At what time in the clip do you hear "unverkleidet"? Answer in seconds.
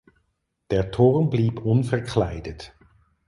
1.63-2.73